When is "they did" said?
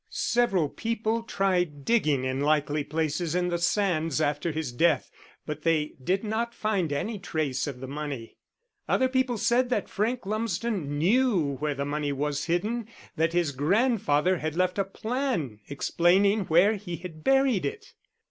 5.61-6.23